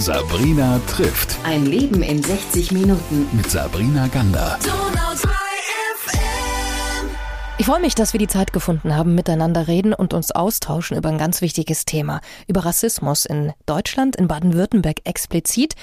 [0.00, 1.36] Sabrina trifft.
[1.44, 3.28] Ein Leben in 60 Minuten.
[3.32, 4.58] Mit Sabrina Gander.
[7.58, 11.10] Ich freue mich, dass wir die Zeit gefunden haben, miteinander reden und uns austauschen über
[11.10, 15.74] ein ganz wichtiges Thema, über Rassismus in Deutschland, in Baden-Württemberg explizit.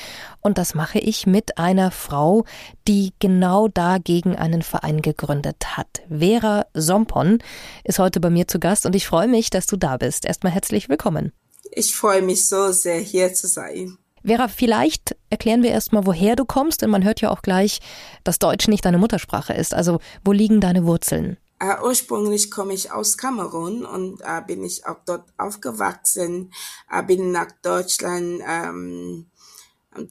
[0.42, 2.46] Und das mache ich mit einer Frau,
[2.88, 6.02] die genau dagegen einen Verein gegründet hat.
[6.10, 7.38] Vera Sompon
[7.84, 10.26] ist heute bei mir zu Gast und ich freue mich, dass du da bist.
[10.26, 11.34] Erstmal herzlich willkommen.
[11.72, 14.00] Ich freue mich so sehr, hier zu sein.
[14.28, 17.80] Vera, vielleicht erklären wir erstmal, woher du kommst, denn man hört ja auch gleich,
[18.26, 19.74] dass Deutsch nicht deine Muttersprache ist.
[19.74, 21.38] Also, wo liegen deine Wurzeln?
[21.64, 26.52] Uh, ursprünglich komme ich aus Kamerun und uh, bin ich auch dort aufgewachsen,
[26.94, 29.28] uh, bin nach Deutschland ähm,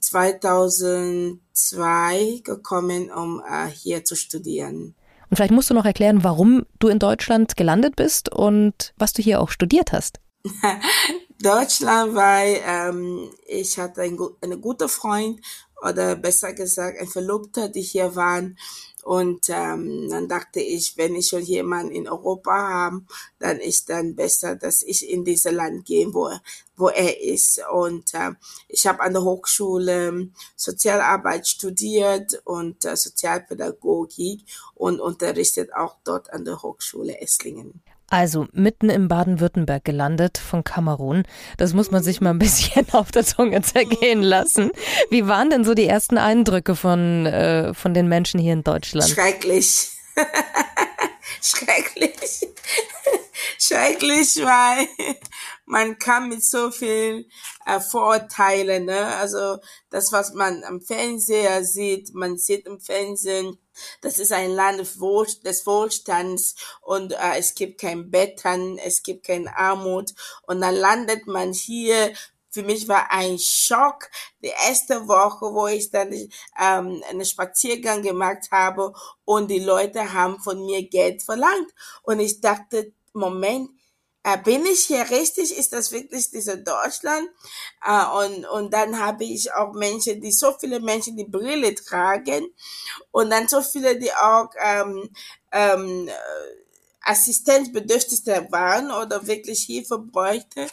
[0.00, 3.40] 2002 gekommen, um
[3.72, 4.96] hier zu studieren.
[5.30, 9.22] Und vielleicht musst du noch erklären, warum du in Deutschland gelandet bist und was du
[9.22, 10.18] hier auch studiert hast.
[11.40, 15.40] Deutschland, weil ähm, ich hatte ein, eine gute Freund
[15.82, 18.56] oder besser gesagt ein Verlobter, die hier waren
[19.06, 23.02] und ähm, dann dachte ich, wenn ich schon jemanden in Europa habe,
[23.38, 26.28] dann ist dann besser, dass ich in dieses Land gehe, wo,
[26.76, 27.60] wo er ist.
[27.70, 28.32] Und äh,
[28.66, 34.40] ich habe an der Hochschule Sozialarbeit studiert und äh, Sozialpädagogik
[34.74, 37.80] und unterrichtet auch dort an der Hochschule Esslingen.
[38.08, 41.24] Also mitten im Baden-Württemberg gelandet von Kamerun.
[41.56, 44.70] Das muss man sich mal ein bisschen auf der Zunge zergehen lassen.
[45.10, 49.08] Wie waren denn so die ersten Eindrücke von, äh, von den Menschen hier in Deutschland?
[49.08, 49.90] Schrecklich.
[51.42, 52.46] Schrecklich.
[53.58, 54.88] Schrecklich, weil
[55.64, 57.28] man kam mit so viel
[57.66, 59.06] äh, Vorurteilen, ne?
[59.16, 59.58] Also
[59.90, 63.58] das, was man am Fernseher sieht, man sieht im Fernsehen,
[64.00, 69.56] das ist ein Land des Wohlstands und äh, es gibt kein Bettern, es gibt keine
[69.56, 70.12] Armut.
[70.42, 72.12] Und dann landet man hier.
[72.50, 74.08] Für mich war ein Schock.
[74.42, 80.40] Die erste Woche, wo ich dann ähm, einen Spaziergang gemacht habe und die Leute haben
[80.40, 81.70] von mir Geld verlangt.
[82.02, 83.70] Und ich dachte, Moment,
[84.26, 85.56] äh, bin ich hier richtig?
[85.56, 87.28] Ist das wirklich diese Deutschland?
[87.86, 92.48] Äh, und, und dann habe ich auch Menschen, die so viele Menschen die Brille tragen
[93.12, 95.08] und dann so viele, die auch ähm,
[95.52, 96.10] ähm,
[97.02, 100.66] Assistenzbedürftige waren oder wirklich Hilfe bräuchte.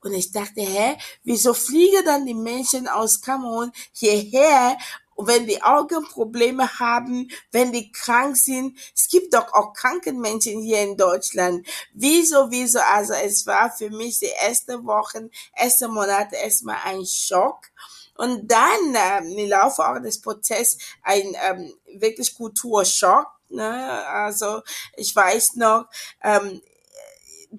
[0.00, 4.76] Und ich dachte, hä, wieso fliegen dann die Menschen aus Kamerun hierher,
[5.18, 8.78] wenn die Augenprobleme haben, wenn die krank sind?
[8.94, 11.66] Es gibt doch auch kranken Menschen hier in Deutschland.
[11.92, 12.78] Wieso, wieso?
[12.80, 17.66] Also es war für mich die erste Wochen, erste Monate erstmal ein Schock.
[18.14, 23.28] Und dann ähm, im Laufe auch des Prozesses ein ähm, wirklich Kulturschock.
[23.48, 24.06] Ne?
[24.08, 24.62] Also
[24.96, 25.86] ich weiß noch,
[26.22, 26.60] ähm,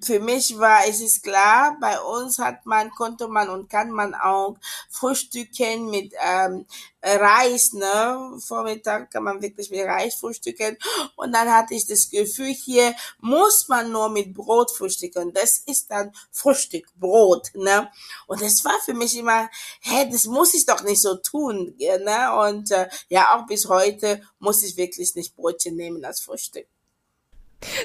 [0.02, 4.14] für mich war es ist klar, bei uns hat man, konnte man und kann man
[4.14, 4.56] auch
[4.88, 6.64] frühstücken mit ähm,
[7.02, 8.38] Reis, ne?
[8.46, 10.76] Vormittag kann man wirklich mit Reis frühstücken.
[11.16, 15.32] Und dann hatte ich das Gefühl, hier muss man nur mit Brot frühstücken.
[15.32, 17.90] Das ist dann Frühstück, Brot, ne?
[18.26, 19.48] Und das war für mich immer,
[19.80, 22.48] hä, das muss ich doch nicht so tun, ne?
[22.48, 26.66] Und äh, ja, auch bis heute muss ich wirklich nicht Brotchen nehmen als Frühstück.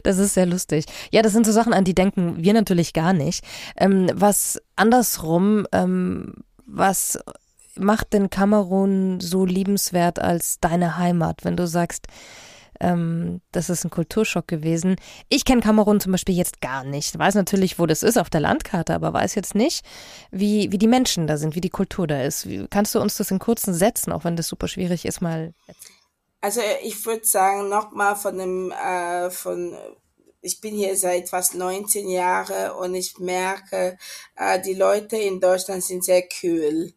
[0.04, 0.86] Das ist sehr lustig.
[1.12, 3.44] Ja, das sind so Sachen, an die denken wir natürlich gar nicht.
[3.78, 6.34] Ähm, was andersrum, ähm,
[6.66, 7.20] was
[7.78, 12.08] macht denn Kamerun so liebenswert als deine Heimat, wenn du sagst,
[12.80, 14.96] ähm, das ist ein Kulturschock gewesen.
[15.30, 17.18] Ich kenne Kamerun zum Beispiel jetzt gar nicht.
[17.18, 19.86] Weiß natürlich, wo das ist auf der Landkarte, aber weiß jetzt nicht,
[20.32, 22.48] wie, wie die Menschen da sind, wie die Kultur da ist.
[22.48, 25.54] Wie, kannst du uns das in kurzen Sätzen, auch wenn das super schwierig ist, mal
[25.68, 25.95] erzählen?
[26.46, 29.76] Also ich würde sagen, nochmal von dem, äh, von,
[30.42, 33.98] ich bin hier seit fast 19 Jahren und ich merke,
[34.36, 36.94] äh, die Leute in Deutschland sind sehr kühl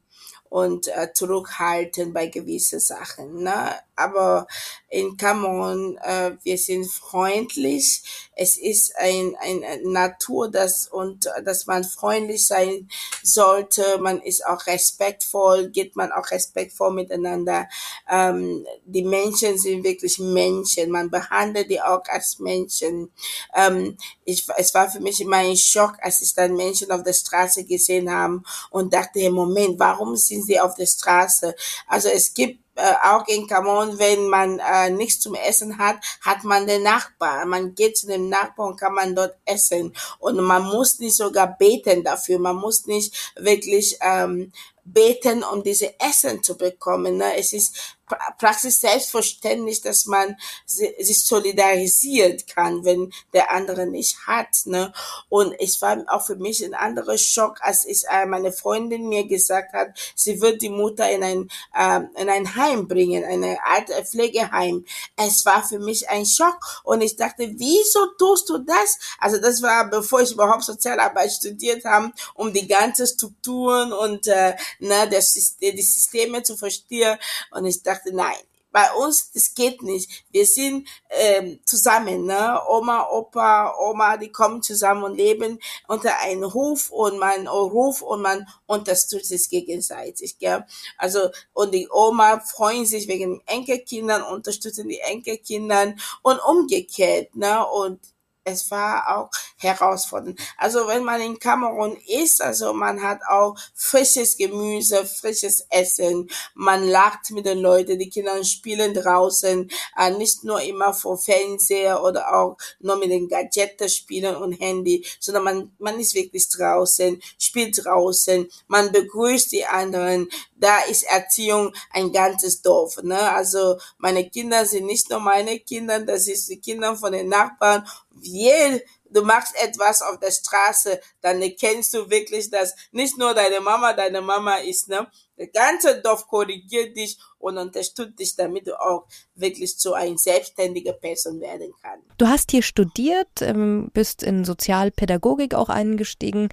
[0.51, 3.43] und äh, zurückhaltend bei gewissen Sachen.
[3.43, 3.75] Ne?
[3.99, 4.47] Aber
[4.89, 8.03] in Kamerun, äh, wir sind freundlich.
[8.35, 12.89] Es ist ein, ein Natur, das und dass man freundlich sein
[13.23, 13.99] sollte.
[14.01, 17.69] Man ist auch respektvoll, geht man auch respektvoll miteinander.
[18.09, 20.91] Ähm, die Menschen sind wirklich Menschen.
[20.91, 23.13] Man behandelt die auch als Menschen.
[23.55, 27.13] Ähm, ich, es war für mich immer ein Schock, als ich dann Menschen auf der
[27.13, 31.55] Straße gesehen haben und dachte, Moment, warum sind sie auf der Straße?
[31.87, 36.45] Also es gibt äh, auch in Kamerun, wenn man äh, nichts zum Essen hat, hat
[36.45, 37.45] man den Nachbar.
[37.45, 39.93] Man geht zu dem Nachbarn und kann man dort essen.
[40.21, 42.39] Und man muss nicht sogar beten dafür.
[42.39, 44.53] Man muss nicht wirklich ähm,
[44.85, 47.17] beten, um diese Essen zu bekommen.
[47.17, 47.37] Ne?
[47.37, 47.98] Es ist
[48.39, 54.49] Praxis selbstverständlich, dass man sich solidarisiert kann, wenn der andere nicht hat.
[54.65, 54.93] Ne?
[55.29, 59.27] Und es war auch für mich ein anderer Schock, als ich äh, meine Freundin mir
[59.27, 63.91] gesagt hat, sie wird die Mutter in ein äh, in ein Heim bringen, eine Art
[64.07, 64.85] Pflegeheim.
[65.17, 68.99] Es war für mich ein Schock und ich dachte, wieso tust du das?
[69.19, 74.55] Also das war bevor ich überhaupt Sozialarbeit studiert habe, um die ganzen Strukturen und äh,
[74.79, 77.19] ne, das, die Systeme zu verstehen.
[77.51, 78.37] Und ich dachte, nein,
[78.71, 80.25] bei uns, das geht nicht.
[80.31, 82.61] Wir sind ähm, zusammen, ne?
[82.69, 88.23] Oma, Opa, Oma, die kommen zusammen und leben unter einem Hof und man Ruf und
[88.23, 90.65] man unterstützt es gegenseitig, gell?
[90.99, 97.67] Also und die Oma freuen sich wegen Enkelkindern, unterstützen die Enkelkindern und umgekehrt, ne?
[97.67, 98.01] Und
[98.49, 100.39] es war auch herausfordernd.
[100.57, 106.89] Also wenn man in Kamerun ist, also man hat auch frisches Gemüse, frisches Essen, man
[106.89, 112.35] lacht mit den Leuten, die Kinder spielen draußen, äh, nicht nur immer vor Fernseher oder
[112.35, 117.85] auch nur mit den Gadgets spielen und Handy, sondern man, man ist wirklich draußen, spielt
[117.85, 120.29] draußen, man begrüßt die anderen,
[120.59, 123.03] da ist Erziehung ein ganzes Dorf.
[123.03, 123.19] Ne?
[123.19, 127.87] Also meine Kinder sind nicht nur meine Kinder, das ist die Kinder von den Nachbarn.
[128.21, 133.61] Je, du machst etwas auf der Straße, dann erkennst du wirklich, dass nicht nur deine
[133.61, 134.89] Mama deine Mama ist.
[134.89, 135.07] Ne?
[135.37, 140.99] Das ganze Dorf korrigiert dich und unterstützt dich, damit du auch wirklich zu einer selbstständigen
[141.01, 142.07] Person werden kannst.
[142.19, 146.49] Du hast hier studiert, ähm, bist in Sozialpädagogik auch eingestiegen.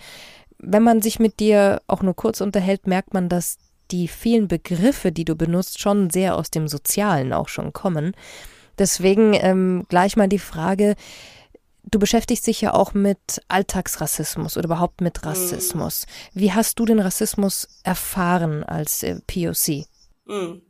[0.57, 3.57] Wenn man sich mit dir auch nur kurz unterhält, merkt man, dass
[3.91, 8.15] die vielen Begriffe, die du benutzt, schon sehr aus dem Sozialen auch schon kommen.
[8.77, 10.95] Deswegen ähm, gleich mal die Frage,
[11.83, 15.29] du beschäftigst dich ja auch mit Alltagsrassismus oder überhaupt mit mhm.
[15.29, 16.07] Rassismus.
[16.33, 19.85] Wie hast du den Rassismus erfahren als äh, POC?
[20.25, 20.64] Mm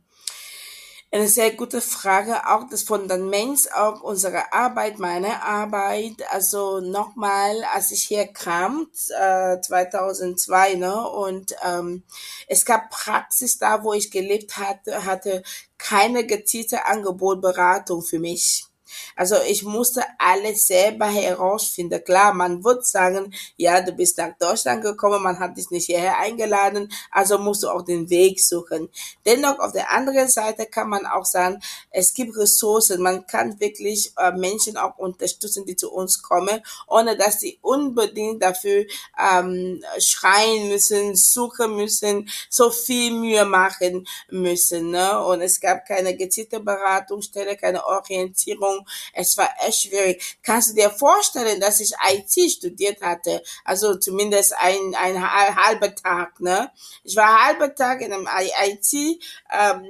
[1.16, 6.22] eine sehr gute Frage, auch das Fundament, auch unsere Arbeit, meine Arbeit.
[6.30, 12.02] Also nochmal, als ich hier kam, äh, 2002, ne, und ähm,
[12.48, 15.42] es gab Praxis da, wo ich gelebt hatte, hatte
[15.78, 18.66] keine gezielte Angebotberatung für mich.
[19.14, 22.02] Also ich musste alles selber herausfinden.
[22.04, 26.18] Klar, man wird sagen, ja, du bist nach Deutschland gekommen, man hat dich nicht hierher
[26.18, 28.88] eingeladen, also musst du auch den Weg suchen.
[29.24, 31.60] Dennoch auf der anderen Seite kann man auch sagen,
[31.90, 33.02] es gibt Ressourcen.
[33.02, 38.42] Man kann wirklich äh, Menschen auch unterstützen, die zu uns kommen, ohne dass sie unbedingt
[38.42, 38.84] dafür
[39.18, 44.90] ähm, schreien müssen, suchen müssen, so viel Mühe machen müssen.
[44.90, 45.24] Ne?
[45.24, 50.38] Und es gab keine gezielte Beratungsstelle, keine Orientierung es war echt schwierig.
[50.42, 53.42] Kannst du dir vorstellen, dass ich IT studiert hatte?
[53.64, 55.20] Also zumindest ein, ein
[55.56, 56.70] halber Tag, ne?
[57.04, 59.20] Ich war halber Tag in einem IT,
[59.52, 59.82] ähm,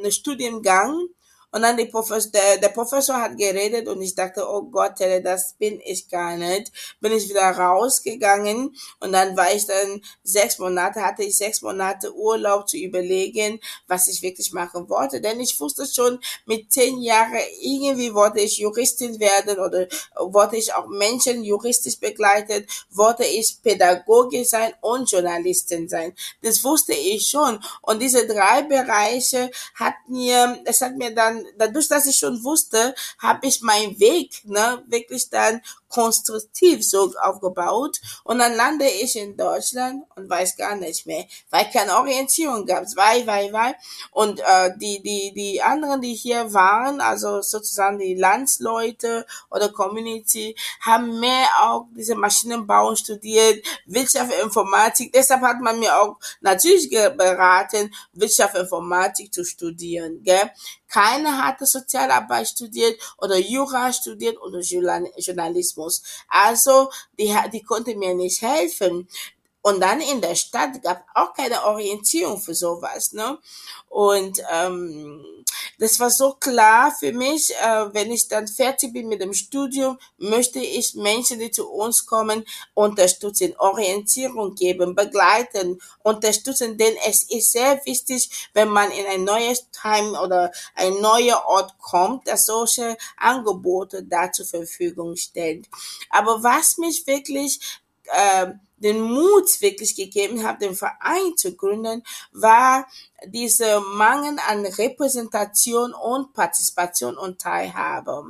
[1.56, 5.54] und dann die Professor, der, der Professor hat geredet und ich dachte, oh Gott, das
[5.54, 6.70] bin ich gar nicht.
[7.00, 12.14] Bin ich wieder rausgegangen und dann war ich dann sechs Monate, hatte ich sechs Monate
[12.14, 13.58] Urlaub zu überlegen,
[13.88, 15.22] was ich wirklich machen wollte.
[15.22, 17.32] Denn ich wusste schon mit zehn Jahren,
[17.62, 19.86] irgendwie wollte ich Juristin werden oder
[20.30, 26.12] wollte ich auch Menschen juristisch begleiten, wollte ich Pädagoge sein und Journalistin sein.
[26.42, 27.58] Das wusste ich schon.
[27.80, 32.94] Und diese drei Bereiche hat mir, es hat mir dann dadurch, dass ich schon wusste,
[33.18, 39.36] habe ich meinen Weg ne, wirklich dann konstruktiv so aufgebaut und dann lande ich in
[39.36, 43.74] Deutschland und weiß gar nicht mehr, weil keine Orientierung gab, weil, weil, weil
[44.10, 50.56] und äh, die die die anderen, die hier waren, also sozusagen die Landsleute oder Community,
[50.80, 55.12] haben mehr auch diese Maschinenbau studiert, Wirtschaft, Informatik.
[55.12, 60.22] Deshalb hat man mir auch natürlich beraten, Wirtschaft, Informatik zu studieren.
[60.22, 60.50] Gell?
[60.88, 65.85] Keiner hatte Sozialarbeit studiert oder Jura studiert oder Journalismus.
[66.28, 69.08] Also, die, die konnte mir nicht helfen.
[69.66, 73.12] Und dann in der Stadt gab auch keine Orientierung für sowas.
[73.12, 73.36] Ne?
[73.88, 75.24] Und ähm,
[75.80, 79.98] das war so klar für mich, äh, wenn ich dann fertig bin mit dem Studium,
[80.18, 82.44] möchte ich Menschen, die zu uns kommen,
[82.74, 89.66] unterstützen, Orientierung geben, begleiten, unterstützen, denn es ist sehr wichtig, wenn man in ein neues
[89.72, 95.66] Time oder ein neuer Ort kommt, dass solche Angebote da zur Verfügung stellt.
[96.10, 97.58] Aber was mich wirklich
[98.04, 102.02] äh, den Mut wirklich gegeben hat, den Verein zu gründen,
[102.32, 102.86] war
[103.24, 108.24] diese Mangel an Repräsentation und Partizipation und Teilhabe.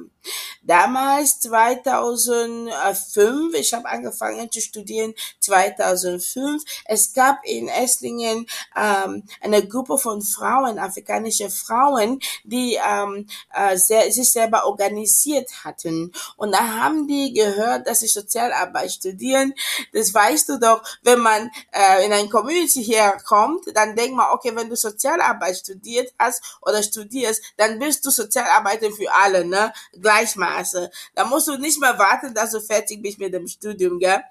[0.63, 6.63] Damals 2005, ich habe angefangen zu studieren 2005.
[6.85, 14.11] Es gab in Esslingen ähm, eine Gruppe von Frauen, afrikanische Frauen, die ähm, äh, sehr,
[14.13, 16.13] sich selber organisiert hatten.
[16.37, 19.55] Und da haben die gehört, dass sie Sozialarbeit studieren.
[19.93, 24.55] Das weißt du doch, wenn man äh, in eine Community herkommt, dann denkt man, okay,
[24.55, 29.73] wenn du Sozialarbeit studiert hast oder studierst, dann bist du Sozialarbeiter für alle, ne?
[30.01, 30.91] Gleichmaße.
[31.15, 34.23] Da musst du nicht mehr warten, dass du fertig bist mit dem Studium, gell?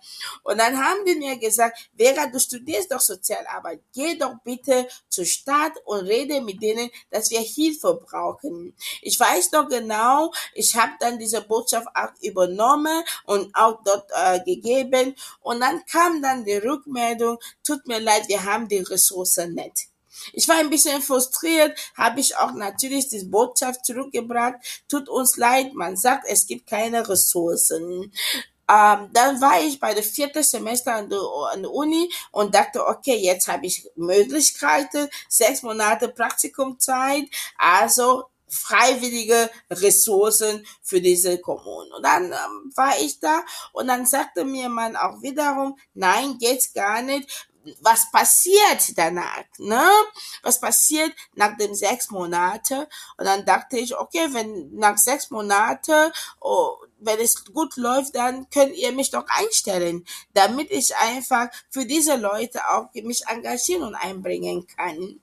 [0.44, 3.82] Und dann haben die mir gesagt, Vera, du studierst doch Sozialarbeit.
[3.94, 8.76] Geh doch bitte zur Stadt und rede mit denen, dass wir Hilfe brauchen.
[9.02, 14.40] Ich weiß noch genau, ich habe dann diese Botschaft auch übernommen und auch dort äh,
[14.44, 15.16] gegeben.
[15.42, 19.90] Und dann kam dann die Rückmeldung, tut mir leid, wir haben die Ressourcen nicht.
[20.34, 24.56] Ich war ein bisschen frustriert, habe ich auch natürlich die Botschaft zurückgebracht.
[24.88, 28.12] Tut uns leid, man sagt, es gibt keine Ressourcen.
[28.68, 31.20] Ähm, dann war ich bei der vierten Semester an der,
[31.52, 37.26] an der Uni und dachte, okay, jetzt habe ich Möglichkeiten, sechs Monate Praktikumzeit,
[37.58, 41.92] also freiwillige Ressourcen für diese Kommunen.
[41.92, 43.44] Und dann ähm, war ich da
[43.74, 47.48] und dann sagte mir man auch wiederum, nein, geht's gar nicht,
[47.82, 49.88] was passiert danach, ne?
[50.44, 52.88] Was passiert nach den sechs Monate?
[53.18, 58.50] Und dann dachte ich, okay, wenn nach sechs Monate, oh, wenn es gut läuft, dann
[58.50, 63.96] könnt ihr mich doch einstellen, damit ich einfach für diese Leute auch mich engagieren und
[63.96, 65.20] einbringen kann.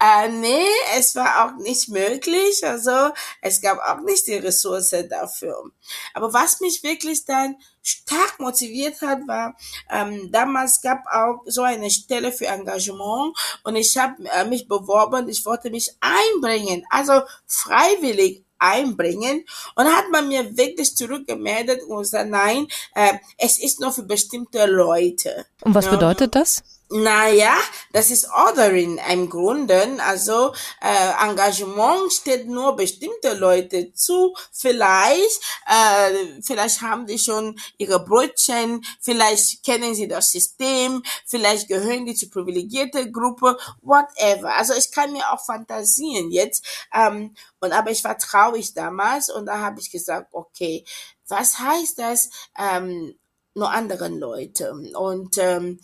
[0.00, 2.64] Äh, nee, es war auch nicht möglich.
[2.64, 5.72] Also es gab auch nicht die Ressource dafür.
[6.14, 7.56] Aber was mich wirklich dann
[7.88, 9.56] stark motiviert hat, war,
[9.90, 15.28] ähm, damals gab auch so eine Stelle für Engagement und ich habe äh, mich beworben,
[15.28, 19.44] ich wollte mich einbringen, also freiwillig einbringen
[19.76, 24.66] und hat man mir wirklich zurückgemeldet und gesagt, nein, äh, es ist nur für bestimmte
[24.66, 25.46] Leute.
[25.62, 26.62] Und was bedeutet das?
[26.90, 27.54] Naja,
[27.92, 29.98] das ist Ordering im Grunde.
[30.02, 34.34] Also äh, Engagement steht nur bestimmte Leute zu.
[34.52, 42.06] Vielleicht, äh, vielleicht haben die schon ihre Brötchen, vielleicht kennen sie das System, vielleicht gehören
[42.06, 44.54] die zur privilegierte Gruppe, whatever.
[44.56, 46.64] Also ich kann mir auch fantasieren jetzt.
[46.94, 50.86] Ähm, und aber ich war traurig damals und da habe ich gesagt, okay,
[51.28, 52.30] was heißt das?
[52.58, 53.14] Ähm,
[53.54, 54.72] nur anderen Leute.
[54.94, 55.80] Und ähm,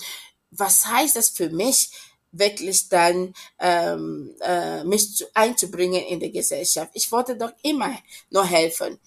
[0.56, 1.90] was heißt das für mich,
[2.36, 6.90] wirklich dann ähm, äh, mich zu, einzubringen in die Gesellschaft.
[6.94, 7.96] Ich wollte doch immer
[8.30, 8.98] nur helfen.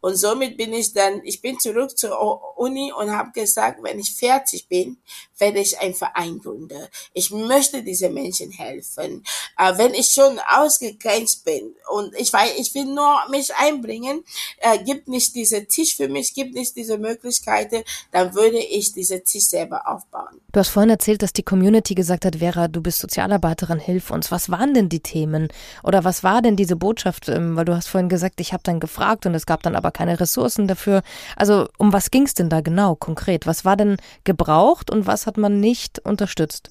[0.00, 4.14] Und somit bin ich dann, ich bin zurück zur Uni und habe gesagt, wenn ich
[4.14, 4.98] fertig bin,
[5.38, 6.86] werde ich einen Verein gründen.
[7.12, 9.24] Ich möchte diese Menschen helfen.
[9.58, 14.24] Äh, wenn ich schon ausgegrenzt bin und ich weiß, ich will nur mich einbringen,
[14.58, 19.22] äh, gibt nicht diese Tisch für mich, gibt nicht diese Möglichkeiten, dann würde ich diese
[19.22, 20.40] Tisch selber aufbauen.
[20.52, 24.30] Du hast vorhin erzählt, dass die Community gesagt hat, Vera, du bist Sozialarbeiterin, hilf uns.
[24.30, 25.48] Was waren denn die Themen?
[25.82, 27.28] Oder was war denn diese Botschaft?
[27.28, 29.90] Ähm, weil du hast vorhin gesagt, ich habe dann gefragt und es gab dann aber
[29.90, 31.02] keine Ressourcen dafür.
[31.36, 33.46] Also um was ging es denn da genau konkret?
[33.46, 36.70] Was war denn gebraucht und was hat man nicht unterstützt?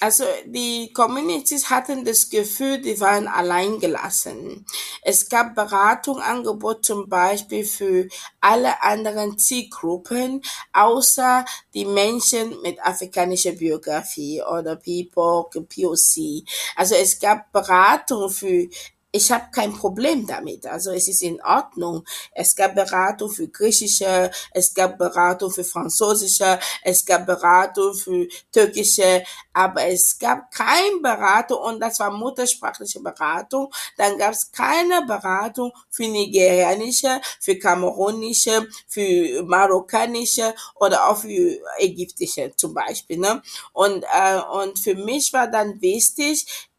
[0.00, 4.64] also die Communities hatten das Gefühl, die waren allein gelassen.
[5.02, 8.08] Es gab Beratungsangebot zum Beispiel für
[8.40, 10.42] alle anderen Zielgruppen,
[10.72, 16.44] außer die Menschen mit afrikanischer Biografie oder People, POC.
[16.76, 18.68] Also es gab Beratung für
[19.12, 20.66] ich habe kein Problem damit.
[20.66, 22.04] Also es ist in Ordnung.
[22.32, 29.24] Es gab Beratung für Griechische, es gab Beratung für Französische, es gab Beratung für Türkische,
[29.52, 33.72] aber es gab keine Beratung und das war muttersprachliche Beratung.
[33.96, 42.52] Dann gab es keine Beratung für Nigerianische, für Kamerunische, für Marokkanische oder auch für Ägyptische
[42.56, 43.18] zum Beispiel.
[43.18, 43.42] Ne?
[43.72, 46.69] Und, äh, und für mich war dann wichtig,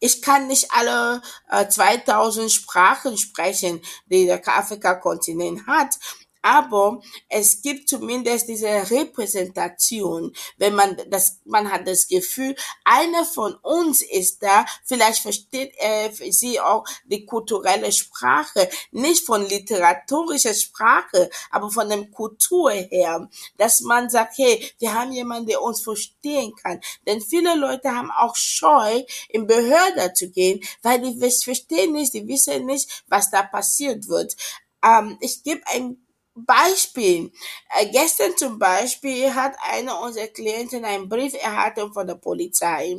[0.00, 5.98] ich kann nicht alle äh, 2000 Sprachen sprechen, die der Afrika-Kontinent hat
[6.42, 12.54] aber es gibt zumindest diese Repräsentation, wenn man das, man hat das Gefühl,
[12.84, 19.46] einer von uns ist da, vielleicht versteht er sie auch die kulturelle Sprache, nicht von
[19.46, 25.62] literaturischer Sprache, aber von der Kultur her, dass man sagt, hey, wir haben jemanden, der
[25.62, 31.18] uns verstehen kann, denn viele Leute haben auch Scheu, in Behörde zu gehen, weil die
[31.18, 34.36] verstehen nicht, die wissen nicht, was da passiert wird.
[34.82, 35.98] Ähm, ich gebe ein
[36.44, 37.30] Beispiel.
[37.78, 42.98] Äh, gestern zum Beispiel hat einer unserer Klienten einen Brief erhalten von der Polizei.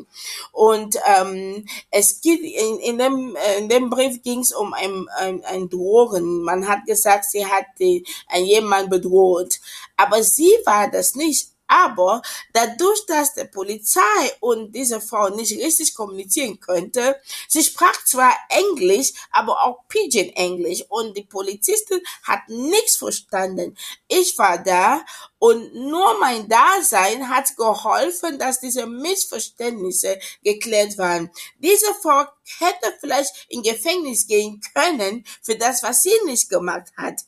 [0.51, 5.43] Und ähm, es geht in, in, dem, in dem Brief ging es um ein, ein,
[5.46, 6.41] ein Drogen.
[6.43, 9.60] Man hat gesagt, sie hat den, einen jemand bedroht.
[9.98, 11.50] Aber sie war das nicht.
[11.69, 14.01] Aber dadurch, dass die Polizei
[14.39, 17.15] und diese Frau nicht richtig kommunizieren könnte,
[17.47, 23.77] sie sprach zwar Englisch, aber auch Pidgin Englisch und die Polizistin hat nichts verstanden.
[24.07, 25.05] Ich war da
[25.38, 31.29] und nur mein Dasein hat geholfen, dass diese Missverständnisse geklärt waren.
[31.59, 32.25] Diese Frau
[32.57, 37.21] hätte vielleicht in Gefängnis gehen können für das, was sie nicht gemacht hat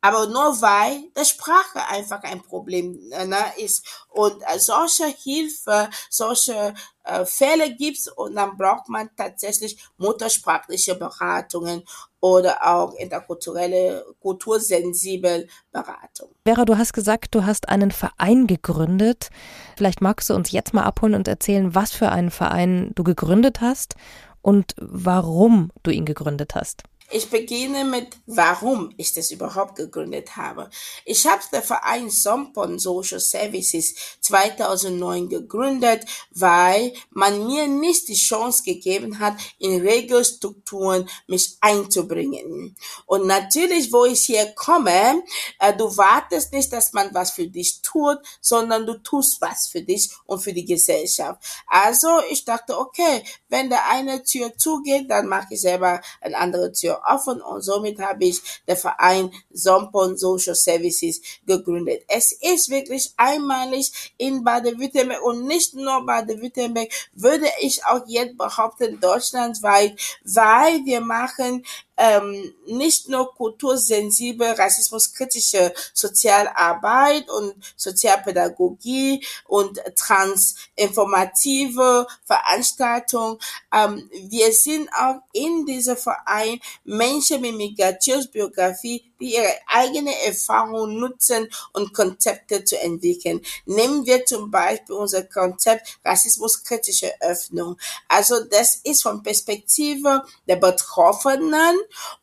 [0.00, 3.86] aber nur weil die Sprache einfach ein Problem ne, ist.
[4.08, 11.84] Und äh, solche Hilfe, solche äh, Fälle gibt's und dann braucht man tatsächlich muttersprachliche Beratungen
[12.20, 16.30] oder auch interkulturelle, kultursensible Beratung.
[16.44, 19.30] Vera, du hast gesagt, du hast einen Verein gegründet.
[19.76, 23.60] Vielleicht magst du uns jetzt mal abholen und erzählen, was für einen Verein du gegründet
[23.60, 23.94] hast
[24.42, 26.84] und warum du ihn gegründet hast.
[27.12, 30.70] Ich beginne mit, warum ich das überhaupt gegründet habe.
[31.04, 38.62] Ich habe den Verein Sompon Social Services 2009 gegründet, weil man mir nicht die Chance
[38.62, 42.76] gegeben hat, in Regelstrukturen mich einzubringen.
[43.06, 45.24] Und natürlich, wo ich hier komme,
[45.58, 49.82] äh, du wartest nicht, dass man was für dich tut, sondern du tust was für
[49.82, 51.42] dich und für die Gesellschaft.
[51.66, 56.70] Also ich dachte, okay, wenn der eine Tür zugeht, dann mache ich selber eine andere
[56.70, 62.02] Tür offen und somit habe ich den Verein Sompon Social Services gegründet.
[62.08, 69.00] Es ist wirklich einmalig in Baden-Württemberg und nicht nur Baden-Württemberg, würde ich auch jetzt behaupten,
[69.00, 71.64] deutschlandweit, weil wir machen
[72.00, 83.38] ähm, nicht nur kultursensible, rassismuskritische Sozialarbeit und Sozialpädagogie und transinformative Veranstaltung.
[83.72, 91.48] Ähm, wir sind auch in diesem Verein Menschen mit Migrationsbiografie, die ihre eigene Erfahrung nutzen
[91.72, 93.40] und Konzepte zu entwickeln.
[93.66, 97.76] Nehmen wir zum Beispiel unser Konzept rassismuskritische Öffnung.
[98.08, 101.78] Also das ist von Perspektive der Betroffenen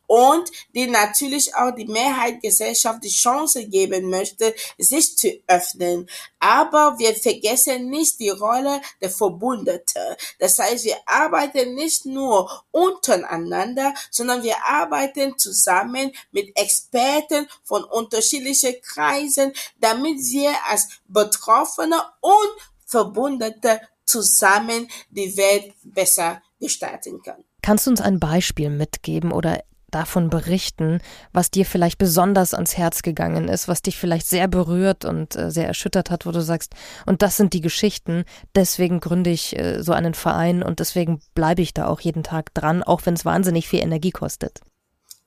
[0.08, 6.08] und die natürlich auch die Mehrheit Gesellschaft die Chance geben möchte, sich zu öffnen.
[6.40, 10.16] Aber wir vergessen nicht die Rolle der Verbündete.
[10.38, 18.80] Das heißt, wir arbeiten nicht nur untereinander, sondern wir arbeiten zusammen mit Experten von unterschiedlichen
[18.82, 22.50] Kreisen, damit wir als Betroffene und
[22.86, 27.44] Verbündete zusammen die Welt besser gestalten können.
[27.60, 31.00] Kannst du uns ein Beispiel mitgeben oder davon berichten,
[31.32, 35.50] was dir vielleicht besonders ans Herz gegangen ist, was dich vielleicht sehr berührt und äh,
[35.50, 36.74] sehr erschüttert hat, wo du sagst,
[37.06, 38.24] und das sind die Geschichten,
[38.54, 42.52] deswegen gründe ich äh, so einen Verein und deswegen bleibe ich da auch jeden Tag
[42.54, 44.60] dran, auch wenn es wahnsinnig viel Energie kostet.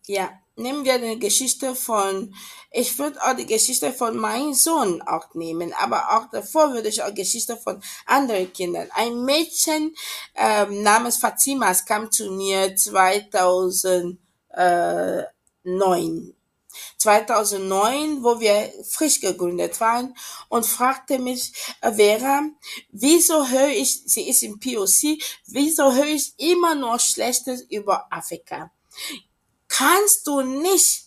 [0.08, 2.34] Ja, nehmen wir eine Geschichte von,
[2.72, 7.02] ich würde auch die Geschichte von meinem Sohn auch nehmen, aber auch davor würde ich
[7.04, 8.90] auch Geschichte von anderen Kindern.
[8.94, 9.94] Ein Mädchen
[10.36, 14.20] ähm, namens Fatimas kam zu mir 2000
[14.54, 15.24] äh,
[16.98, 20.16] 2009, wo wir frisch gegründet waren
[20.50, 22.44] und fragte mich, äh, Vera,
[22.92, 28.72] wieso höre ich, sie ist im POC, wieso höre ich immer nur Schlechtes über Afrika?
[29.68, 31.06] Kannst du nicht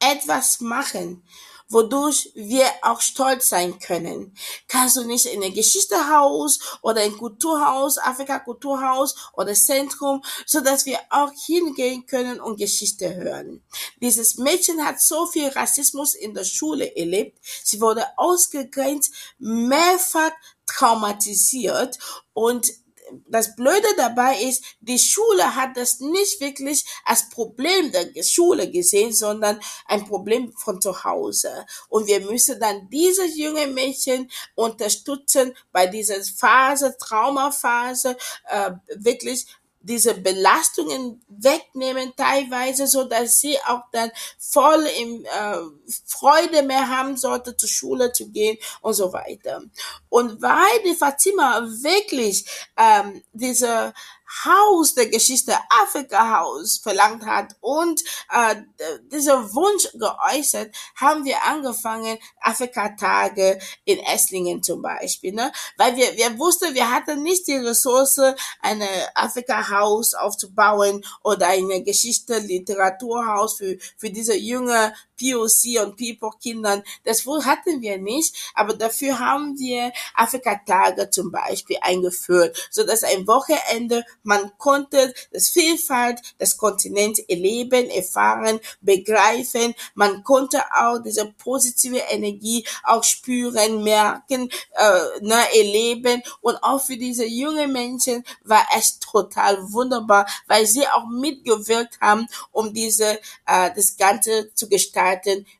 [0.00, 1.26] etwas machen,
[1.68, 4.36] wodurch wir auch stolz sein können.
[4.68, 10.86] Kannst du nicht in ein Geschichtehaus oder ein Kulturhaus, Afrika Kulturhaus oder Zentrum, so dass
[10.86, 13.64] wir auch hingehen können und Geschichte hören.
[14.00, 17.38] Dieses Mädchen hat so viel Rassismus in der Schule erlebt.
[17.62, 20.32] Sie wurde ausgegrenzt, mehrfach
[20.66, 21.98] traumatisiert
[22.32, 22.72] und
[23.28, 29.12] das Blöde dabei ist, die Schule hat das nicht wirklich als Problem der Schule gesehen,
[29.12, 31.66] sondern ein Problem von zu Hause.
[31.88, 38.16] Und wir müssen dann diese junge Mädchen unterstützen bei dieser Phase, Traumaphase,
[38.48, 39.46] äh, wirklich
[39.84, 45.58] diese Belastungen wegnehmen teilweise, so dass sie auch dann voll im äh,
[46.06, 49.62] Freude mehr haben sollte, zur Schule zu gehen und so weiter.
[50.08, 53.92] Und weil die Fatima wirklich ähm, diese
[54.44, 58.56] Haus der Geschichte, Afrika Haus verlangt hat und äh,
[59.12, 65.52] dieser Wunsch geäußert, haben wir angefangen, Afrika-Tage in Esslingen zum Beispiel, ne?
[65.76, 68.20] weil wir, wir wussten, wir hatten nicht die Ressource,
[68.60, 76.82] eine Afrika-Haus aufzubauen oder eine Geschichte, Literaturhaus für, für diese junge POC und People-Kindern.
[77.04, 83.26] Das hatten wir nicht, aber dafür haben wir Afrika-Tage zum Beispiel eingeführt, so dass ein
[83.26, 89.74] Wochenende man konnte das Vielfalt des Kontinents erleben, erfahren, begreifen.
[89.94, 96.96] Man konnte auch diese positive Energie auch spüren, merken, äh, ne, erleben und auch für
[96.96, 103.70] diese jungen Menschen war es total wunderbar, weil sie auch mitgewirkt haben, um diese äh,
[103.74, 105.04] das Ganze zu gestalten,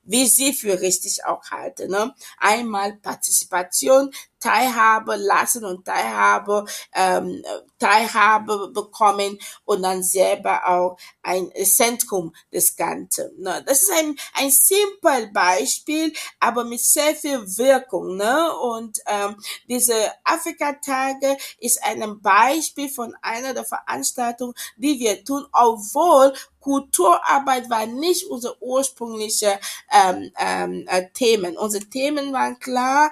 [0.03, 1.91] wie sie für richtig auch halten.
[1.91, 2.15] Ne?
[2.39, 4.11] Einmal Partizipation,
[4.45, 7.43] Teilhabe lassen und Teilhabe, ähm,
[7.79, 13.31] Teilhabe bekommen und dann selber auch ein Zentrum des Ganzen.
[13.41, 13.65] Ne?
[13.67, 18.17] Das ist ein, ein simpel Beispiel, aber mit sehr viel Wirkung.
[18.17, 18.53] Ne?
[18.59, 26.35] Und ähm, diese Afrika-Tage ist ein Beispiel von einer der Veranstaltungen, die wir tun, obwohl
[26.61, 29.59] Kulturarbeit war nicht unser ursprüngliche
[29.93, 31.57] ähm, ähm, äh, Themen.
[31.59, 33.11] Unsere Themen waren klar,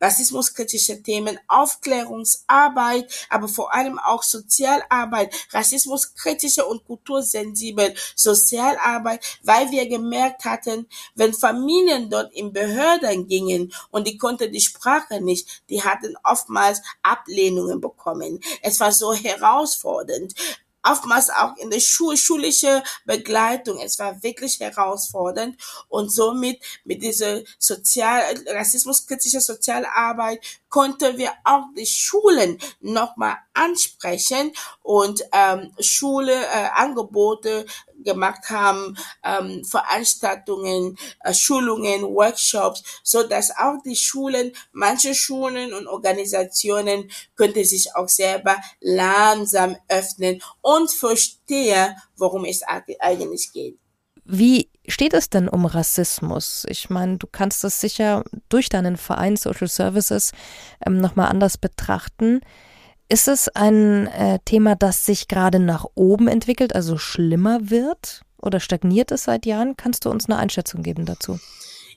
[0.00, 10.44] rassismuskritische Themen, Aufklärungsarbeit, aber vor allem auch Sozialarbeit, rassismuskritische und kultursensibel Sozialarbeit, weil wir gemerkt
[10.44, 16.16] hatten, wenn Familien dort in Behörden gingen und die konnten die Sprache nicht, die hatten
[16.24, 18.40] oftmals Ablehnungen bekommen.
[18.62, 20.34] Es war so herausfordernd
[20.82, 23.78] oftmals auch in der Schul schulische Begleitung.
[23.78, 31.86] Es war wirklich herausfordernd und somit mit dieser Sozial rassismuskritische Sozialarbeit konnten wir auch die
[31.86, 37.66] Schulen nochmal ansprechen und ähm, Schule äh, Angebote
[38.04, 45.86] gemacht haben, ähm, Veranstaltungen, äh, Schulungen, Workshops, so dass auch die Schulen, manche Schulen und
[45.86, 53.78] Organisationen könnte sich auch selber langsam öffnen und verstehen, worum es eigentlich geht.
[54.30, 56.66] Wie steht es denn um Rassismus?
[56.68, 60.32] Ich meine, du kannst es sicher durch deinen Verein Social Services
[60.84, 62.42] ähm, nochmal anders betrachten.
[63.10, 68.22] Ist es ein äh, Thema, das sich gerade nach oben entwickelt, also schlimmer wird?
[68.40, 69.76] Oder stagniert es seit Jahren?
[69.76, 71.40] Kannst du uns eine Einschätzung geben dazu?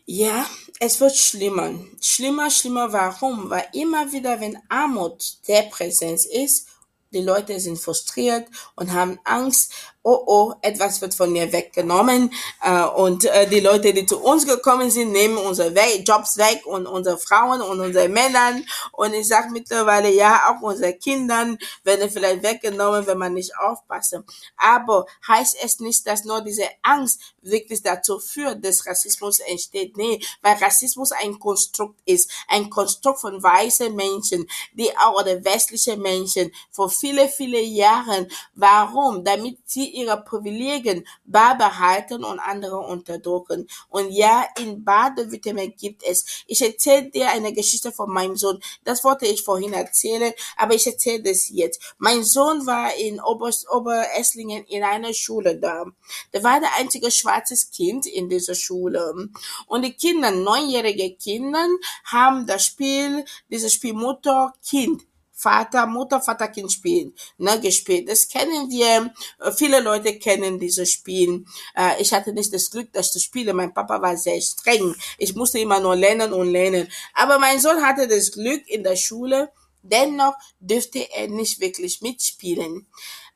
[0.05, 0.45] Ja,
[0.79, 1.73] es wird schlimmer.
[2.01, 2.93] Schlimmer, schlimmer.
[2.93, 3.49] Warum?
[3.49, 6.67] Weil immer wieder, wenn Armut der Präsenz ist,
[7.13, 12.31] die Leute sind frustriert und haben Angst oh oh, etwas wird von mir weggenommen
[12.63, 16.65] äh, und äh, die Leute, die zu uns gekommen sind, nehmen unsere We Jobs weg
[16.65, 22.09] und unsere Frauen und unsere Männern und ich sage mittlerweile, ja, auch unsere Kindern werden
[22.09, 24.17] vielleicht weggenommen, wenn man nicht aufpasst.
[24.57, 29.97] Aber heißt es nicht, dass nur diese Angst wirklich dazu führt, dass Rassismus entsteht.
[29.97, 35.97] Nee, weil Rassismus ein Konstrukt ist, ein Konstrukt von weißen Menschen, die auch oder westliche
[35.97, 38.27] Menschen vor viele, viele Jahren.
[38.55, 39.23] Warum?
[39.23, 43.67] Damit sie ihre Privilegien beibehalten und andere unterdrücken.
[43.89, 46.43] Und ja, in Baden-Württemberg gibt es.
[46.47, 48.59] Ich erzähle dir eine Geschichte von meinem Sohn.
[48.83, 51.95] Das wollte ich vorhin erzählen, aber ich erzähle das jetzt.
[51.97, 55.85] Mein Sohn war in Oberst Oberesslingen in einer Schule da.
[56.33, 59.29] Der war der einzige schwarzes Kind in dieser Schule.
[59.67, 61.67] Und die Kinder, neunjährige Kinder,
[62.05, 65.03] haben das Spiel, dieses Spiel Mutter, Kind
[65.41, 68.07] Vater, Mutter, Vater, Kind spielen, ne, gespielt.
[68.07, 69.11] Das kennen wir.
[69.39, 71.45] Äh, viele Leute kennen dieses Spiel.
[71.75, 73.55] Äh, ich hatte nicht das Glück, das zu spielen.
[73.55, 74.95] Mein Papa war sehr streng.
[75.17, 76.87] Ich musste immer nur lernen und lernen.
[77.15, 79.51] Aber mein Sohn hatte das Glück in der Schule.
[79.81, 82.85] Dennoch dürfte er nicht wirklich mitspielen.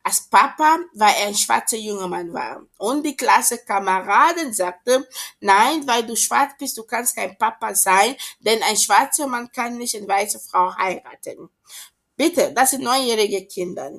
[0.03, 2.61] Als Papa, weil er ein schwarzer junger Mann war.
[2.77, 8.61] Und die Klassekameraden sagte, nein, weil du schwarz bist, du kannst kein Papa sein, denn
[8.61, 11.49] ein schwarzer Mann kann nicht eine weiße Frau heiraten.
[12.17, 13.91] Bitte, das sind neunjährige Kinder.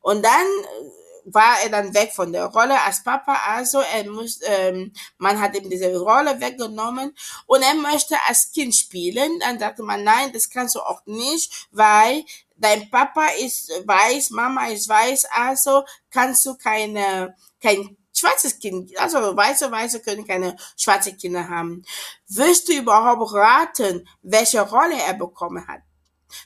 [0.00, 3.34] Und dann äh, war er dann weg von der Rolle als Papa.
[3.48, 7.14] Also er muss, ähm, man hat ihm diese Rolle weggenommen
[7.46, 9.40] und er möchte als Kind spielen.
[9.40, 12.24] Dann sagte man, nein, das kannst du auch nicht, weil
[12.56, 19.18] dein Papa ist weiß, Mama ist weiß, also kannst du keine, kein schwarzes Kind, also
[19.36, 21.84] weiße Weiße können keine schwarze Kinder haben.
[22.28, 25.80] Wirst du überhaupt raten, welche Rolle er bekommen hat?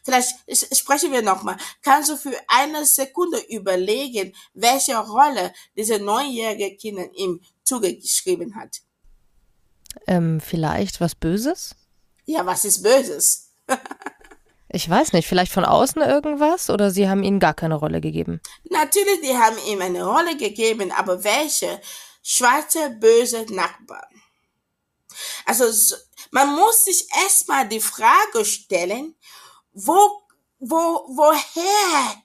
[0.05, 0.35] Vielleicht
[0.77, 1.57] sprechen wir nochmal.
[1.83, 8.81] Kannst du für eine Sekunde überlegen, welche Rolle diese neunjährige Kinder ihm zugeschrieben hat?
[10.07, 11.75] Ähm, vielleicht was Böses?
[12.27, 13.53] Ja, was ist Böses?
[14.69, 18.41] ich weiß nicht, vielleicht von außen irgendwas oder sie haben ihnen gar keine Rolle gegeben?
[18.71, 21.81] Natürlich, die haben ihm eine Rolle gegeben, aber welche?
[22.23, 24.23] Schwarze, böse Nachbarn.
[25.47, 25.97] Also
[26.31, 29.15] man muss sich erstmal die Frage stellen,
[29.87, 30.23] wo,
[30.59, 32.23] wo, woher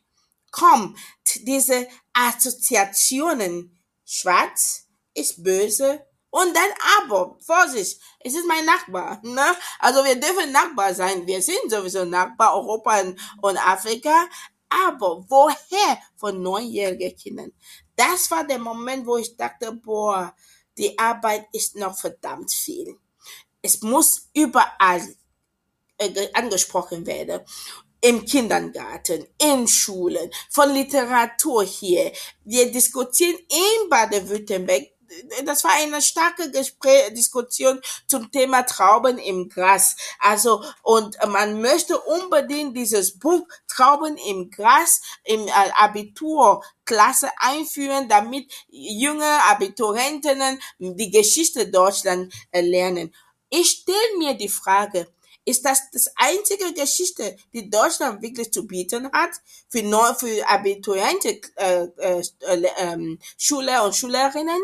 [0.51, 0.97] kommt
[1.35, 3.79] diese Assoziationen?
[4.05, 9.21] Schwarz ist böse, Und dann aber, Vorsicht, es ist mein Nachbar.
[9.21, 9.55] Ne?
[9.77, 11.27] Also wir dürfen Nachbar sein.
[11.27, 13.03] Wir sind sowieso Nachbar, Europa
[13.43, 14.27] und Afrika.
[14.67, 17.51] Aber woher von neunjährigen Kindern?
[17.95, 20.35] Das war der Moment, wo ich dachte, boah,
[20.75, 22.97] die Arbeit ist noch verdammt viel.
[23.61, 25.07] Es muss überall
[25.97, 27.41] äh, angesprochen werden
[28.01, 32.11] im Kindergarten, in Schulen, von Literatur hier.
[32.43, 34.93] Wir diskutieren in Baden-Württemberg
[35.45, 39.95] das war eine starke Gespräch, Diskussion zum Thema Trauben im Gras.
[40.19, 48.51] Also, und man möchte unbedingt dieses Buch Trauben im Gras im äh, Abiturklasse einführen, damit
[48.69, 53.13] junge Abiturientinnen die Geschichte Deutschland lernen.
[53.49, 55.07] Ich stelle mir die Frage,
[55.45, 59.31] ist das das einzige Geschichte, die Deutschland wirklich zu bieten hat
[59.69, 64.61] für, neu, für Abiturienten, äh, äh, äh, Schüler und Schülerinnen?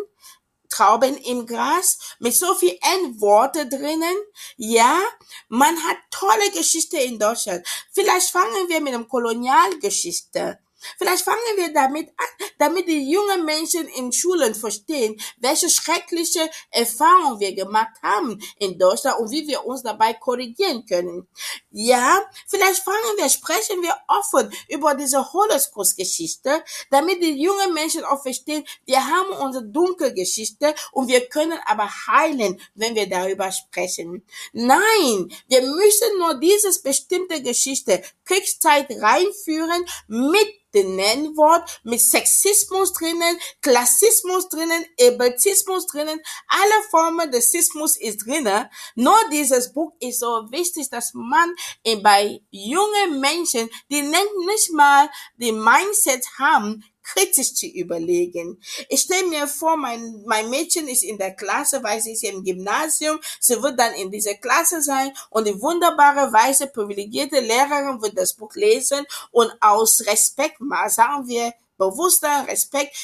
[0.70, 4.16] Trauben im Gras mit so viel N-Worte drinnen.
[4.56, 5.02] Ja,
[5.48, 7.66] man hat tolle Geschichte in Deutschland.
[7.92, 10.60] Vielleicht fangen wir mit dem Kolonialgeschichte
[10.98, 17.40] Vielleicht fangen wir damit an, damit die jungen Menschen in Schulen verstehen, welche schreckliche Erfahrungen
[17.40, 21.28] wir gemacht haben in Deutschland und wie wir uns dabei korrigieren können.
[21.72, 28.22] Ja, vielleicht fangen wir, sprechen wir offen über diese Holocaust-Geschichte, damit die jungen Menschen auch
[28.22, 34.26] verstehen, wir haben unsere dunkle Geschichte und wir können aber heilen, wenn wir darüber sprechen.
[34.54, 43.40] Nein, wir müssen nur dieses bestimmte Geschichte, Kriegszeit reinführen mit den Nennwort mit Sexismus drinnen,
[43.62, 48.66] Klassismus drinnen, Ebeltismus drinnen, alle Formen des Sismus ist drinnen.
[48.96, 51.54] Nur dieses Buch ist so wichtig, dass man
[52.02, 58.62] bei jungen Menschen, die nicht mal die Mindset haben, kritisch zu überlegen.
[58.88, 62.44] Ich stelle mir vor, mein, mein Mädchen ist in der Klasse, weil sie ist im
[62.44, 68.18] Gymnasium, sie wird dann in dieser Klasse sein und die wunderbare, weiße, privilegierte Lehrerin wird
[68.18, 72.96] das Buch lesen und aus Respekt, mal sagen wir, bewusster Respekt,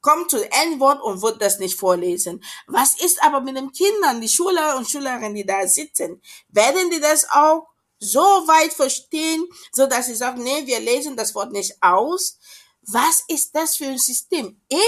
[0.00, 2.42] kommt zu N-Wort und wird das nicht vorlesen.
[2.66, 6.22] Was ist aber mit den Kindern, die Schüler und Schülerinnen, die da sitzen?
[6.48, 7.68] Werden die das auch
[7.98, 12.38] so weit verstehen, so dass sie sagen, nee, wir lesen das Wort nicht aus?
[12.90, 14.60] Was ist das für ein System?
[14.68, 14.78] In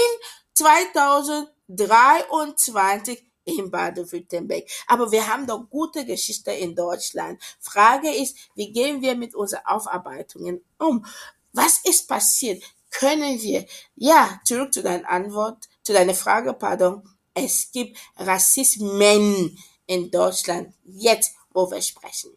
[0.55, 4.65] 2023 in Baden-Württemberg.
[4.87, 7.41] Aber wir haben doch gute Geschichte in Deutschland.
[7.59, 11.05] Frage ist, wie gehen wir mit unseren Aufarbeitungen um?
[11.53, 12.63] Was ist passiert?
[12.89, 17.03] Können wir, ja, zurück zu deiner Antwort, zu deiner Frage, pardon.
[17.33, 22.31] Es gibt Rassismen in Deutschland, jetzt, wo wir sprechen.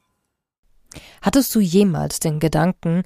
[1.22, 3.03] Hattest du jemals den Gedanken,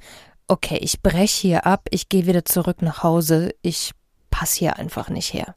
[0.48, 3.92] okay, ich breche hier ab, ich gehe wieder zurück nach Hause, ich
[4.30, 5.54] passe hier einfach nicht her?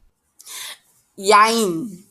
[1.16, 2.06] Jein.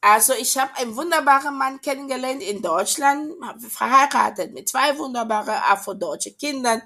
[0.00, 6.82] Also ich habe einen wunderbaren Mann kennengelernt in Deutschland, verheiratet mit zwei wunderbaren afrodeutsche Kindern.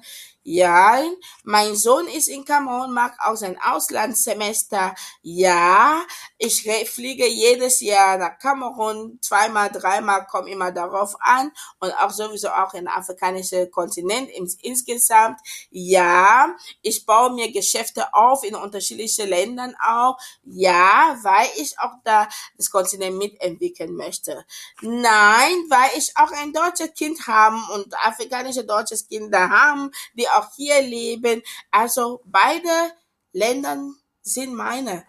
[0.50, 1.02] Ja,
[1.44, 4.94] mein Sohn ist in Kamerun, macht auch sein Auslandssemester.
[5.20, 6.02] Ja,
[6.38, 12.48] ich fliege jedes Jahr nach Kamerun, zweimal, dreimal, komme immer darauf an und auch sowieso
[12.48, 14.30] auch in afrikanischen Kontinent
[14.62, 15.38] insgesamt.
[15.70, 20.16] Ja, ich baue mir Geschäfte auf in unterschiedlichen Ländern auch.
[20.44, 24.46] Ja, weil ich auch da das Kontinent mitentwickeln möchte.
[24.80, 30.37] Nein, weil ich auch ein deutsches Kind haben und afrikanische deutsches Kinder haben, die auch
[30.38, 31.42] auch hier leben.
[31.70, 32.92] Also beide
[33.32, 33.78] Länder
[34.22, 35.04] sind meine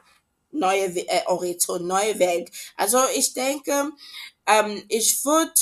[0.51, 2.49] neue äh, Horizont, neue Welt.
[2.75, 3.91] Also ich denke,
[4.47, 5.53] ähm, ich würde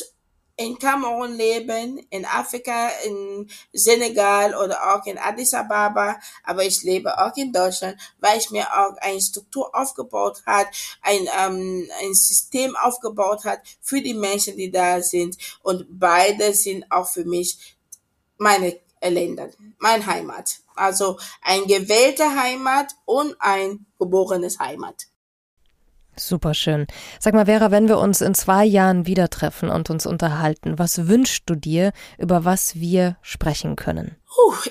[0.59, 7.15] in Kamerun leben, in Afrika, in Senegal oder auch in Addis Ababa, aber ich lebe
[7.19, 10.67] auch in Deutschland, weil ich mir auch eine Struktur aufgebaut hat,
[11.01, 16.91] ein, ähm, ein System aufgebaut hat für die Menschen, die da sind und beide sind
[16.91, 17.77] auch für mich
[18.39, 20.57] meine Ländern, mein Heimat.
[20.75, 25.07] Also ein gewählte Heimat und ein geborenes Heimat.
[26.19, 26.87] Super schön.
[27.19, 31.07] Sag mal, Vera, wenn wir uns in zwei Jahren wieder treffen und uns unterhalten, was
[31.07, 34.15] wünschst du dir, über was wir sprechen können?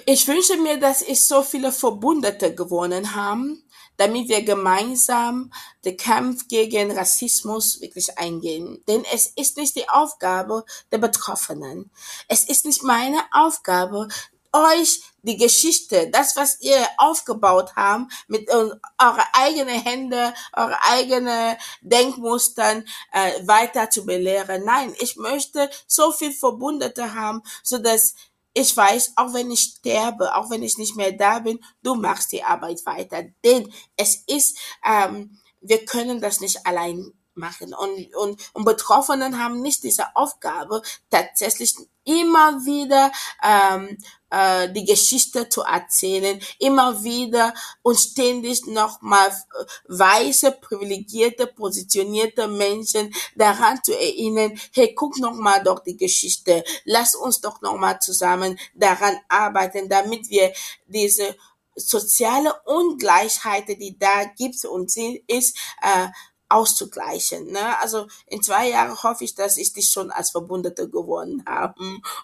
[0.07, 3.62] Ich wünsche mir, dass ich so viele Verbündete gewonnen haben,
[3.96, 5.52] damit wir gemeinsam
[5.85, 8.82] den Kampf gegen Rassismus wirklich eingehen.
[8.88, 11.90] Denn es ist nicht die Aufgabe der Betroffenen.
[12.28, 14.09] Es ist nicht meine Aufgabe,
[14.56, 18.80] euch die Geschichte, das, was ihr aufgebaut habt, mit eure
[19.32, 24.64] eigenen Hände, eure eigenen Denkmustern äh, weiter zu belehren.
[24.64, 28.14] Nein, ich möchte so viel Verbundete haben, so dass
[28.59, 32.33] ich weiß, auch wenn ich sterbe, auch wenn ich nicht mehr da bin, du machst
[32.33, 33.25] die Arbeit weiter.
[33.45, 37.75] Denn es ist ähm, wir können das nicht allein machen.
[37.75, 43.11] Und, und, und Betroffenen haben nicht diese Aufgabe, tatsächlich immer wieder
[43.42, 43.99] ähm,
[44.31, 53.12] äh, die Geschichte zu erzählen, immer wieder und ständig nochmal äh, weiße, privilegierte, positionierte Menschen
[53.35, 59.16] daran zu erinnern, hey, guck nochmal doch die Geschichte, lass uns doch nochmal zusammen daran
[59.29, 60.53] arbeiten, damit wir
[60.87, 61.37] diese
[61.75, 66.09] soziale Ungleichheit, die da gibt und sie ist, äh,
[66.48, 67.50] auszugleichen.
[67.52, 67.80] Ne?
[67.80, 71.74] Also in zwei Jahren hoffe ich, dass ich dich schon als Verbündete gewonnen habe.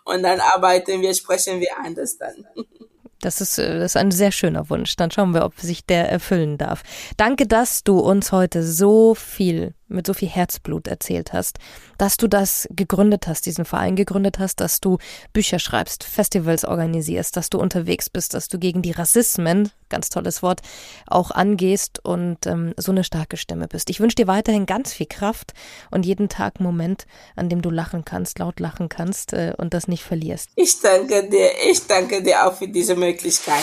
[0.04, 2.46] Und dann arbeiten wir, sprechen wir anders dann.
[3.20, 4.96] Das ist, äh, das ist ein sehr schöner Wunsch.
[4.96, 6.82] Dann schauen wir, ob sich der erfüllen darf.
[7.16, 11.58] Danke, dass du uns heute so viel mit so viel Herzblut erzählt hast,
[11.98, 14.98] dass du das gegründet hast, diesen Verein gegründet hast, dass du
[15.32, 20.42] Bücher schreibst, Festivals organisierst, dass du unterwegs bist, dass du gegen die Rassismen, ganz tolles
[20.42, 20.60] Wort,
[21.06, 23.90] auch angehst und ähm, so eine starke Stimme bist.
[23.90, 25.52] Ich wünsche dir weiterhin ganz viel Kraft
[25.90, 29.74] und jeden Tag einen Moment, an dem du lachen kannst, laut lachen kannst äh, und
[29.74, 30.50] das nicht verlierst.
[30.56, 33.62] Ich danke dir, ich danke dir auch für diese Möglichkeit.